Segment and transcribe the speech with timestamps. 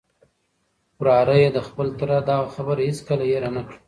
[0.99, 3.77] وراره یې د خپل تره دغه خبره هیڅکله هېره نه کړه.